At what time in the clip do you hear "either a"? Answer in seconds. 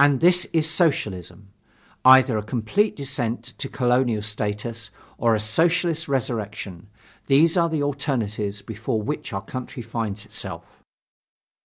2.04-2.42